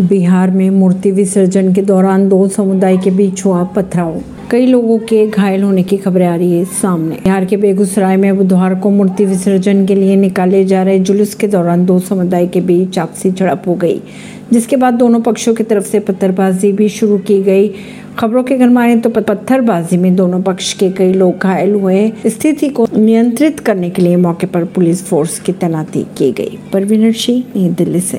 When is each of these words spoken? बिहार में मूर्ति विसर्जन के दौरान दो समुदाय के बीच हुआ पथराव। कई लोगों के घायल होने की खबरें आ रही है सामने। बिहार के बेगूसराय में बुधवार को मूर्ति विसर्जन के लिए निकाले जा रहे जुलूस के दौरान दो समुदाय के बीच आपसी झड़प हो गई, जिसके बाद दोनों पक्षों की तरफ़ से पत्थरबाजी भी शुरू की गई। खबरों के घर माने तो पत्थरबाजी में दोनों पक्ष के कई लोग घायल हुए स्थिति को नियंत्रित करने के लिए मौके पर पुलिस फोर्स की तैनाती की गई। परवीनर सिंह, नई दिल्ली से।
बिहार 0.00 0.50
में 0.50 0.70
मूर्ति 0.70 1.10
विसर्जन 1.10 1.72
के 1.74 1.82
दौरान 1.82 2.28
दो 2.28 2.46
समुदाय 2.48 2.96
के 2.96 3.10
बीच 3.10 3.44
हुआ 3.44 3.62
पथराव। 3.64 4.20
कई 4.50 4.66
लोगों 4.66 4.98
के 4.98 5.26
घायल 5.26 5.62
होने 5.62 5.82
की 5.82 5.96
खबरें 5.96 6.26
आ 6.26 6.34
रही 6.36 6.58
है 6.58 6.64
सामने। 6.64 7.14
बिहार 7.14 7.44
के 7.44 7.56
बेगूसराय 7.56 8.16
में 8.16 8.36
बुधवार 8.36 8.74
को 8.74 8.90
मूर्ति 8.90 9.24
विसर्जन 9.24 9.86
के 9.86 9.94
लिए 9.94 10.16
निकाले 10.16 10.64
जा 10.64 10.82
रहे 10.82 10.98
जुलूस 10.98 11.34
के 11.34 11.48
दौरान 11.48 11.86
दो 11.86 11.98
समुदाय 11.98 12.46
के 12.46 12.60
बीच 12.60 12.98
आपसी 12.98 13.30
झड़प 13.30 13.62
हो 13.66 13.74
गई, 13.74 14.00
जिसके 14.52 14.76
बाद 14.76 14.94
दोनों 14.94 15.20
पक्षों 15.20 15.54
की 15.54 15.62
तरफ़ 15.62 15.84
से 15.84 16.00
पत्थरबाजी 16.00 16.72
भी 16.72 16.88
शुरू 16.88 17.18
की 17.18 17.42
गई। 17.42 17.70
खबरों 18.18 18.42
के 18.42 18.56
घर 18.58 18.68
माने 18.68 18.96
तो 18.96 19.10
पत्थरबाजी 19.10 19.96
में 19.96 20.16
दोनों 20.16 20.42
पक्ष 20.42 20.72
के 20.74 20.90
कई 20.90 21.12
लोग 21.12 21.38
घायल 21.38 21.74
हुए 21.74 22.12
स्थिति 22.26 22.68
को 22.68 22.86
नियंत्रित 22.96 23.60
करने 23.60 23.90
के 23.90 24.02
लिए 24.02 24.16
मौके 24.16 24.46
पर 24.46 24.64
पुलिस 24.64 25.04
फोर्स 25.04 25.38
की 25.40 25.52
तैनाती 25.52 26.02
की 26.18 26.32
गई। 26.32 26.58
परवीनर 26.72 27.12
सिंह, 27.12 27.44
नई 27.56 27.68
दिल्ली 27.68 28.00
से। 28.00 28.08